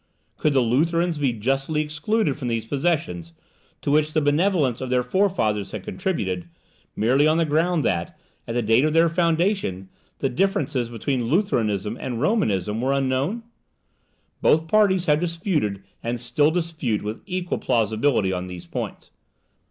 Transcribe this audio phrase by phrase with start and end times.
[0.35, 3.33] Could the Lutherans be justly excluded from these possessions,
[3.83, 6.49] to which the benevolence of their forefathers had contributed,
[6.95, 8.17] merely on the ground that,
[8.47, 13.43] at the date of their foundation, the differences between Lutheranism and Romanism were unknown?
[14.41, 19.11] Both parties have disputed, and still dispute, with equal plausibility, on these points.